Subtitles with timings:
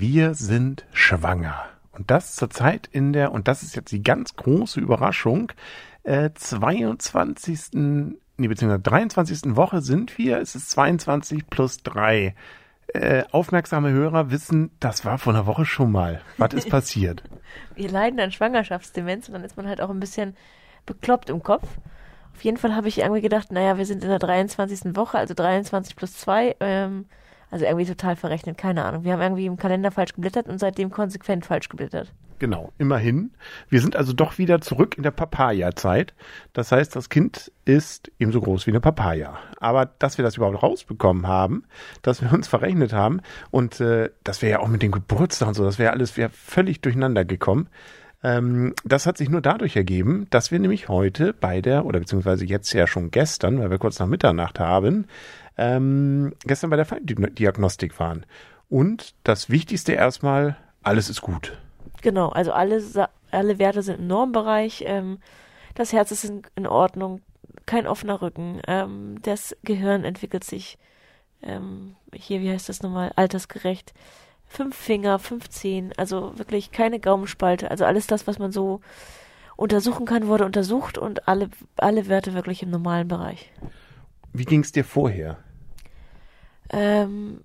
[0.00, 1.64] Wir sind schwanger.
[1.90, 5.50] Und das zurzeit in der, und das ist jetzt die ganz große Überraschung,
[6.04, 7.70] äh, 22.
[7.72, 9.56] Nee, beziehungsweise 23.
[9.56, 10.38] Woche sind wir.
[10.38, 12.36] Es ist 22 plus 3.
[12.94, 16.20] Äh, aufmerksame Hörer wissen, das war vor einer Woche schon mal.
[16.36, 17.24] Was ist passiert?
[17.74, 20.36] Wir leiden an Schwangerschaftsdemenz und dann ist man halt auch ein bisschen
[20.86, 21.66] bekloppt im Kopf.
[22.36, 24.94] Auf jeden Fall habe ich irgendwie gedacht, naja, wir sind in der 23.
[24.94, 26.54] Woche, also 23 plus 2.
[26.60, 27.06] Ähm,
[27.50, 29.04] also irgendwie total verrechnet, keine Ahnung.
[29.04, 32.12] Wir haben irgendwie im Kalender falsch geblättert und seitdem konsequent falsch geblättert.
[32.38, 33.32] Genau, immerhin.
[33.68, 36.14] Wir sind also doch wieder zurück in der Papaya-Zeit.
[36.52, 39.38] Das heißt, das Kind ist ebenso groß wie eine Papaya.
[39.58, 41.64] Aber dass wir das überhaupt rausbekommen haben,
[42.02, 43.20] dass wir uns verrechnet haben
[43.50, 46.30] und äh, das wäre ja auch mit dem Geburtstag und so, das wäre alles wäre
[46.30, 47.68] völlig durcheinander gekommen.
[48.22, 52.44] Ähm, das hat sich nur dadurch ergeben, dass wir nämlich heute bei der, oder beziehungsweise
[52.44, 55.06] jetzt ja schon gestern, weil wir kurz nach Mitternacht haben,
[55.58, 58.24] ähm, gestern bei der Feindiagnostik waren.
[58.70, 61.58] Und das Wichtigste erstmal, alles ist gut.
[62.00, 62.80] Genau, also alle,
[63.30, 65.18] alle Werte sind im Normbereich, ähm,
[65.74, 67.20] das Herz ist in, in, Ordnung,
[67.66, 70.78] kein offener Rücken, ähm, das Gehirn entwickelt sich,
[71.42, 73.92] ähm, hier, wie heißt das nochmal, altersgerecht,
[74.46, 78.80] fünf Finger, fünf Zehen, also wirklich keine Gaumenspalte, also alles das, was man so
[79.56, 83.50] untersuchen kann, wurde untersucht und alle, alle Werte wirklich im normalen Bereich.
[84.32, 85.38] Wie ging es dir vorher?
[86.70, 87.42] Ähm,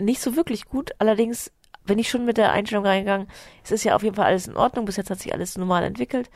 [0.00, 0.92] nicht so wirklich gut.
[0.98, 1.52] Allerdings
[1.84, 3.28] bin ich schon mit der Einstellung reingegangen,
[3.64, 4.84] es ist ja auf jeden Fall alles in Ordnung.
[4.84, 6.30] Bis jetzt hat sich alles normal entwickelt.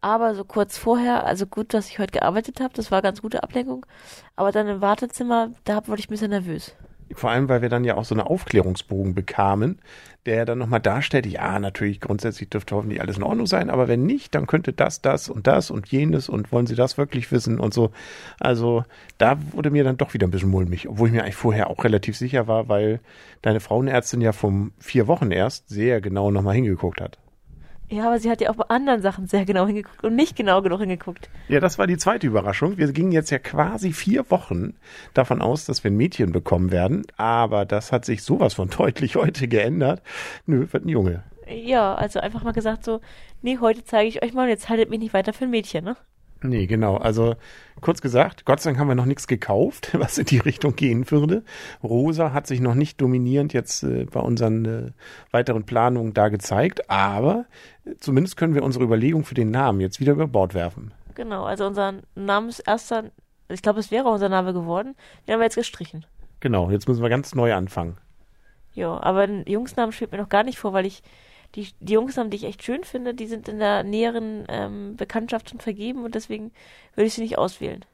[0.00, 3.42] Aber so kurz vorher, also gut, dass ich heute gearbeitet habe, das war ganz gute
[3.42, 3.86] Ablenkung.
[4.36, 6.74] Aber dann im Wartezimmer, da wurde ich ein bisschen nervös.
[7.14, 9.78] Vor allem, weil wir dann ja auch so eine Aufklärungsbogen bekamen,
[10.26, 14.04] der dann nochmal darstellt, ja, natürlich grundsätzlich dürfte hoffentlich alles in Ordnung sein, aber wenn
[14.04, 17.60] nicht, dann könnte das, das und das und jenes und wollen Sie das wirklich wissen
[17.60, 17.92] und so.
[18.40, 18.84] Also
[19.18, 21.84] da wurde mir dann doch wieder ein bisschen mulmig, obwohl ich mir eigentlich vorher auch
[21.84, 23.00] relativ sicher war, weil
[23.42, 27.18] deine Frauenärztin ja vom vier Wochen erst sehr genau nochmal hingeguckt hat.
[27.88, 30.60] Ja, aber sie hat ja auch bei anderen Sachen sehr genau hingeguckt und nicht genau
[30.60, 31.30] genug hingeguckt.
[31.48, 32.78] Ja, das war die zweite Überraschung.
[32.78, 34.74] Wir gingen jetzt ja quasi vier Wochen
[35.14, 37.06] davon aus, dass wir ein Mädchen bekommen werden.
[37.16, 40.02] Aber das hat sich sowas von deutlich heute geändert.
[40.46, 41.22] Nö, wird ein Junge.
[41.48, 43.00] Ja, also einfach mal gesagt so,
[43.40, 45.96] nee, heute zeige ich euch mal, jetzt haltet mich nicht weiter für ein Mädchen, ne?
[46.46, 46.96] Nee, genau.
[46.96, 47.34] Also
[47.80, 51.10] kurz gesagt, Gott sei Dank haben wir noch nichts gekauft, was in die Richtung gehen
[51.10, 51.44] würde.
[51.82, 54.90] Rosa hat sich noch nicht dominierend jetzt äh, bei unseren äh,
[55.32, 57.46] weiteren Planungen da gezeigt, aber
[57.84, 60.92] äh, zumindest können wir unsere Überlegung für den Namen jetzt wieder über Bord werfen.
[61.14, 63.04] Genau, also unser Namenserster,
[63.48, 64.94] ich glaube, es wäre unser Name geworden,
[65.26, 66.06] den haben wir jetzt gestrichen.
[66.40, 67.96] Genau, jetzt müssen wir ganz neu anfangen.
[68.74, 71.02] Ja, aber ein Jungsnamen spielt mir noch gar nicht vor, weil ich
[71.54, 75.50] die, die Jungsnamen, die ich echt schön finde, die sind in der näheren ähm, Bekanntschaft
[75.50, 76.52] schon vergeben und deswegen
[76.94, 77.84] würde ich sie nicht auswählen.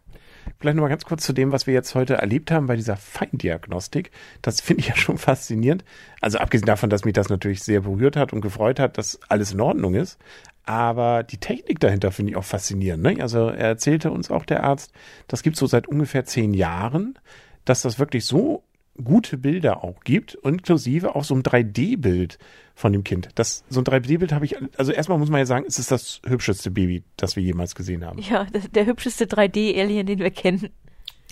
[0.59, 4.11] Vielleicht nochmal ganz kurz zu dem, was wir jetzt heute erlebt haben bei dieser Feindiagnostik.
[4.43, 5.85] Das finde ich ja schon faszinierend.
[6.21, 9.53] Also abgesehen davon, dass mich das natürlich sehr berührt hat und gefreut hat, dass alles
[9.53, 10.19] in Ordnung ist.
[10.65, 13.03] Aber die Technik dahinter finde ich auch faszinierend.
[13.03, 13.21] Ne?
[13.21, 14.93] Also er erzählte uns auch der Arzt,
[15.27, 17.19] das gibt so seit ungefähr zehn Jahren,
[17.65, 18.63] dass das wirklich so
[19.03, 22.39] gute Bilder auch gibt, inklusive auch so ein 3D-Bild
[22.75, 23.31] von dem Kind.
[23.35, 26.21] Das, so ein 3D-Bild habe ich, also erstmal muss man ja sagen, es ist das
[26.27, 28.19] hübscheste Baby, das wir jemals gesehen haben.
[28.21, 30.71] Ja, der, der hübscheste 3D-Alien, den wir kennen.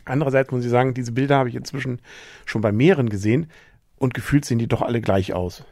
[0.04, 2.00] Andererseits muss ich sagen, diese Bilder habe ich inzwischen
[2.46, 3.50] schon bei mehreren gesehen
[3.96, 5.64] und gefühlt sehen die doch alle gleich aus.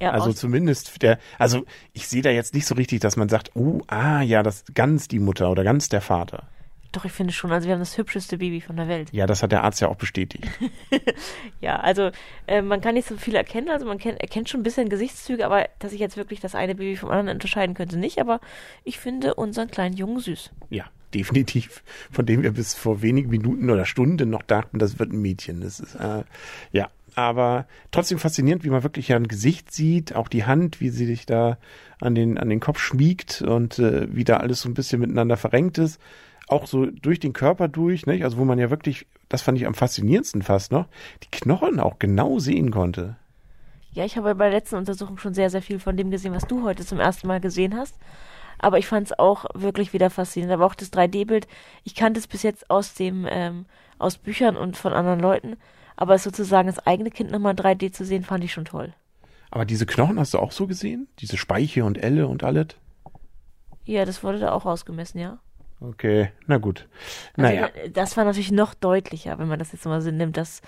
[0.00, 3.50] Ja, also zumindest der, also ich sehe da jetzt nicht so richtig, dass man sagt,
[3.56, 6.48] oh, ah, ja, das ganz die Mutter oder ganz der Vater.
[6.92, 7.52] Doch, ich finde schon.
[7.52, 9.08] Also wir haben das hübscheste Baby von der Welt.
[9.12, 10.48] Ja, das hat der Arzt ja auch bestätigt.
[11.60, 12.10] ja, also
[12.46, 13.68] äh, man kann nicht so viel erkennen.
[13.68, 16.74] Also man kennt, erkennt schon ein bisschen Gesichtszüge, aber dass ich jetzt wirklich das eine
[16.74, 18.20] Baby vom anderen unterscheiden könnte, nicht.
[18.20, 18.40] Aber
[18.84, 20.50] ich finde unseren kleinen Jungen süß.
[20.70, 20.84] Ja,
[21.14, 21.82] definitiv.
[22.10, 25.60] Von dem wir bis vor wenigen Minuten oder Stunden noch dachten, das wird ein Mädchen.
[25.60, 26.24] Das ist, äh,
[26.72, 30.88] ja, aber trotzdem faszinierend, wie man wirklich ja ein Gesicht sieht, auch die Hand, wie
[30.88, 31.58] sie sich da
[32.00, 35.36] an den, an den Kopf schmiegt und äh, wie da alles so ein bisschen miteinander
[35.36, 36.00] verrenkt ist
[36.48, 38.24] auch so durch den Körper durch, nicht?
[38.24, 40.86] also wo man ja wirklich, das fand ich am faszinierendsten fast noch,
[41.22, 43.16] die Knochen auch genau sehen konnte.
[43.92, 46.46] Ja, ich habe bei der letzten Untersuchung schon sehr, sehr viel von dem gesehen, was
[46.46, 47.96] du heute zum ersten Mal gesehen hast.
[48.58, 50.54] Aber ich fand es auch wirklich wieder faszinierend.
[50.54, 51.46] Aber auch das 3D-Bild,
[51.84, 53.66] ich kannte es bis jetzt aus dem, ähm,
[53.98, 55.56] aus Büchern und von anderen Leuten.
[55.96, 58.92] Aber sozusagen das eigene Kind nochmal in 3D zu sehen, fand ich schon toll.
[59.50, 61.08] Aber diese Knochen hast du auch so gesehen?
[61.20, 62.68] Diese Speiche und Elle und alles?
[63.84, 65.38] Ja, das wurde da auch ausgemessen, ja.
[65.80, 66.88] Okay, na gut.
[67.36, 67.68] Also naja.
[67.92, 70.60] das war natürlich noch deutlicher, wenn man das jetzt mal so nimmt, dass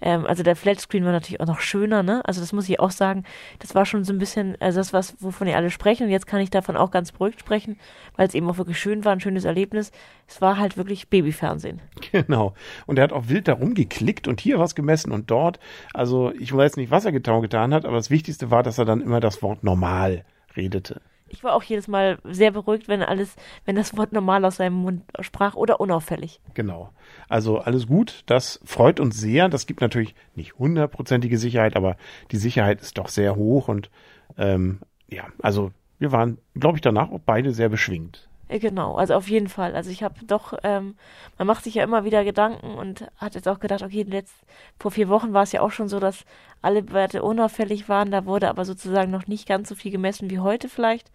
[0.00, 2.20] Ähm, also der Flatscreen war natürlich auch noch schöner, ne?
[2.24, 3.24] Also das muss ich auch sagen.
[3.60, 6.04] Das war schon so ein bisschen, also das, was, wovon ihr alle sprechen.
[6.04, 7.78] Und jetzt kann ich davon auch ganz beruhigt sprechen,
[8.16, 9.92] weil es eben auch wirklich schön war, ein schönes Erlebnis.
[10.26, 11.80] Es war halt wirklich Babyfernsehen.
[12.12, 12.54] Genau.
[12.86, 15.58] Und er hat auch wild da rumgeklickt und hier was gemessen und dort.
[15.92, 19.00] Also ich weiß nicht, was er getan hat, aber das Wichtigste war, dass er dann
[19.00, 20.24] immer das Wort normal
[20.56, 21.00] redete.
[21.34, 23.34] Ich war auch jedes Mal sehr beruhigt, wenn alles,
[23.64, 26.40] wenn das Wort normal aus seinem Mund sprach oder unauffällig.
[26.54, 26.90] Genau.
[27.28, 28.22] Also alles gut.
[28.26, 29.48] Das freut uns sehr.
[29.48, 31.96] Das gibt natürlich nicht hundertprozentige Sicherheit, aber
[32.30, 33.90] die Sicherheit ist doch sehr hoch und
[34.38, 34.78] ähm,
[35.08, 38.28] ja, also wir waren, glaube ich, danach auch beide sehr beschwingt.
[38.48, 39.74] Äh, genau, also auf jeden Fall.
[39.74, 40.96] Also ich habe doch, ähm,
[41.38, 44.34] man macht sich ja immer wieder Gedanken und hat jetzt auch gedacht, okay, letzt,
[44.78, 46.24] vor vier Wochen war es ja auch schon so, dass
[46.62, 48.10] alle Werte unauffällig waren.
[48.10, 51.10] Da wurde aber sozusagen noch nicht ganz so viel gemessen wie heute vielleicht.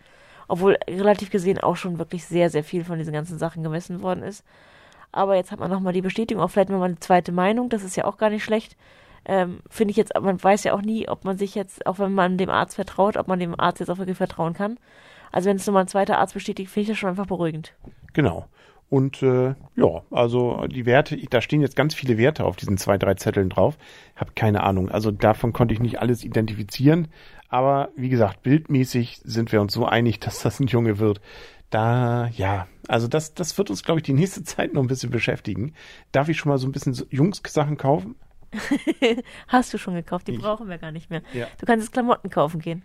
[0.48, 4.24] Obwohl relativ gesehen auch schon wirklich sehr, sehr viel von diesen ganzen Sachen gemessen worden
[4.24, 4.44] ist.
[5.12, 7.70] Aber jetzt hat man nochmal die Bestätigung, auch vielleicht nochmal eine zweite Meinung.
[7.70, 8.76] Das ist ja auch gar nicht schlecht.
[9.26, 12.14] Ähm, Finde ich jetzt, man weiß ja auch nie, ob man sich jetzt, auch wenn
[12.14, 14.80] man dem Arzt vertraut, ob man dem Arzt jetzt auch wirklich vertrauen kann.
[15.32, 17.74] Also wenn es nochmal ein zweiter Arzt bestätigt, finde ich das schon einfach beruhigend.
[18.14, 18.48] Genau.
[18.90, 22.98] Und äh, ja, also die Werte, da stehen jetzt ganz viele Werte auf diesen zwei,
[22.98, 23.78] drei Zetteln drauf.
[24.16, 24.90] Hab keine Ahnung.
[24.90, 27.08] Also davon konnte ich nicht alles identifizieren.
[27.50, 31.22] Aber wie gesagt, bildmäßig sind wir uns so einig, dass das ein Junge wird.
[31.70, 35.12] Da, ja, also das, das wird uns, glaube ich, die nächste Zeit noch ein bisschen
[35.12, 35.74] beschäftigen.
[36.12, 38.16] Darf ich schon mal so ein bisschen Jungs-Sachen kaufen?
[39.48, 41.22] Hast du schon gekauft, die Ich- brauchen wir gar nicht mehr.
[41.34, 41.46] Ja.
[41.60, 42.82] Du kannst jetzt Klamotten kaufen gehen.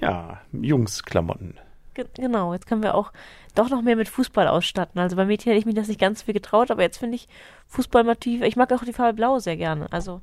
[0.00, 1.58] Ja, Jungs-Klamotten.
[1.94, 3.12] Ge genau, jetzt können wir auch
[3.54, 5.00] doch noch mehr mit Fußball ausstatten.
[5.00, 7.14] Also bei Mädchen hätte ich mir das nicht ganz so viel getraut, aber jetzt finde
[7.16, 7.28] ich
[7.68, 9.86] Fußballmotiv, ich mag auch die Farbe Blau sehr gerne.
[9.92, 10.20] Also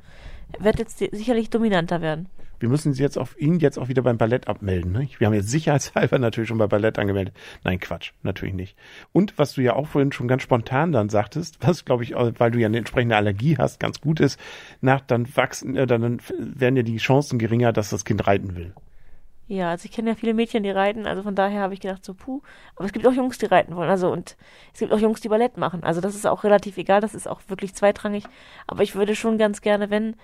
[0.60, 2.28] wird jetzt si- sicherlich dominanter werden.
[2.60, 4.92] Wir müssen jetzt auf ihn jetzt auch wieder beim Ballett abmelden.
[4.92, 5.08] Ne?
[5.18, 7.34] Wir haben jetzt sicherheitshalber natürlich schon bei Ballett angemeldet.
[7.64, 8.78] Nein, Quatsch, natürlich nicht.
[9.14, 12.32] Und was du ja auch vorhin schon ganz spontan dann sagtest, was glaube ich, auch,
[12.38, 14.40] weil du ja eine entsprechende Allergie hast, ganz gut ist,
[14.82, 18.74] nach dann wachsen, äh, dann werden ja die Chancen geringer, dass das Kind reiten will.
[19.52, 22.06] Ja, also ich kenne ja viele Mädchen, die reiten, also von daher habe ich gedacht,
[22.06, 22.42] so puh.
[22.78, 23.90] Aber es gibt auch Jungs, die reiten wollen.
[23.90, 24.38] Also und
[24.72, 25.84] es gibt auch Jungs, die Ballett machen.
[25.84, 28.24] Also das ist auch relativ egal, das ist auch wirklich zweitrangig.
[28.66, 30.16] Aber ich würde schon ganz gerne, wenn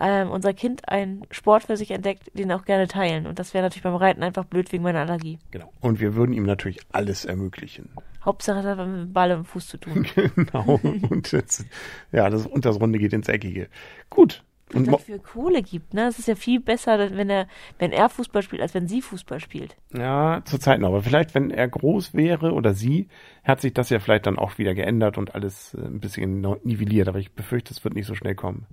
[0.00, 3.28] ähm, unser Kind einen Sport für sich entdeckt, den auch gerne teilen.
[3.28, 5.38] Und das wäre natürlich beim Reiten einfach blöd wegen meiner Allergie.
[5.52, 5.72] Genau.
[5.80, 7.88] Und wir würden ihm natürlich alles ermöglichen.
[8.24, 10.08] Hauptsache, das hat mit dem Ball im Fuß zu tun.
[10.34, 10.80] genau.
[10.82, 11.66] Und jetzt,
[12.10, 13.68] ja, das, und das Runde geht ins Eckige.
[14.10, 14.42] Gut.
[14.74, 16.06] Und Und mo- was für Kohle gibt, ne?
[16.08, 17.46] Es ist ja viel besser, wenn er,
[17.78, 19.76] wenn er Fußball spielt, als wenn sie Fußball spielt.
[19.94, 20.88] Ja, zurzeit noch.
[20.88, 23.08] Aber vielleicht, wenn er groß wäre oder sie,
[23.44, 27.08] hat sich das ja vielleicht dann auch wieder geändert und alles äh, ein bisschen nivelliert.
[27.08, 28.66] Aber ich befürchte, es wird nicht so schnell kommen.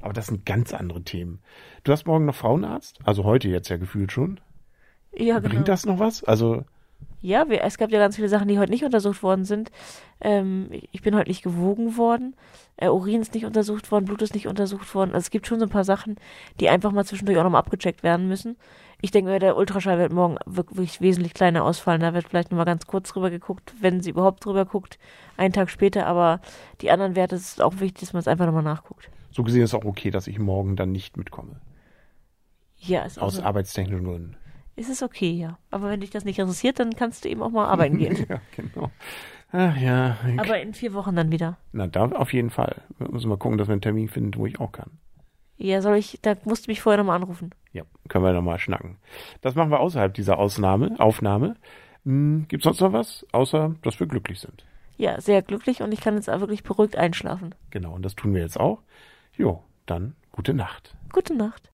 [0.00, 1.40] Aber das sind ganz andere Themen.
[1.82, 2.98] Du hast morgen noch Frauenarzt?
[3.04, 4.40] Also heute jetzt ja gefühlt schon.
[5.16, 5.54] Ja, genau.
[5.54, 6.24] Bringt das noch was?
[6.24, 6.64] Also,
[7.24, 9.70] Ja, wir, es gab ja ganz viele Sachen, die heute nicht untersucht worden sind.
[10.20, 12.36] Ähm, ich bin heute nicht gewogen worden.
[12.76, 15.12] Äh, Urin ist nicht untersucht worden, Blut ist nicht untersucht worden.
[15.14, 16.16] Also es gibt schon so ein paar Sachen,
[16.60, 18.56] die einfach mal zwischendurch auch nochmal abgecheckt werden müssen.
[19.00, 22.02] Ich denke der Ultraschall wird morgen wirklich wesentlich kleiner ausfallen.
[22.02, 24.98] Da wird vielleicht nochmal ganz kurz drüber geguckt, wenn sie überhaupt drüber guckt,
[25.38, 26.06] einen Tag später.
[26.06, 26.40] Aber
[26.82, 29.10] die anderen Werte es ist auch wichtig, dass man es einfach nochmal nachguckt.
[29.30, 31.60] so gesehen ist auch okay, dass ich morgen dann nicht mitkomme.
[32.76, 34.36] Ja, ist, Aus also, arbeitstechnischen Gründen.
[34.76, 35.58] Ist es okay, ja.
[35.70, 38.26] Aber wenn dich das nicht interessiert, dann kannst du eben auch mal arbeiten gehen.
[38.28, 38.90] ja, genau.
[39.52, 40.16] Ach ja.
[40.36, 41.58] Aber in vier Wochen dann wieder.
[41.72, 42.82] Na, da auf jeden Fall.
[42.98, 44.90] Wir müssen mal gucken, dass wir einen Termin finden, wo ich auch kann.
[45.56, 47.50] Ja, soll ich, da musst du mich vorher nochmal anrufen.
[47.72, 48.98] Ja, können wir nochmal schnacken.
[49.40, 51.54] Das machen wir außerhalb dieser Ausnahme, Aufnahme.
[52.04, 53.24] Hm, gibt's sonst noch was?
[53.30, 54.64] Außer, dass wir glücklich sind.
[54.96, 57.54] Ja, sehr glücklich und ich kann jetzt auch wirklich beruhigt einschlafen.
[57.70, 58.80] Genau, und das tun wir jetzt auch.
[59.36, 60.96] Jo, dann gute Nacht.
[61.12, 61.70] Gute Nacht.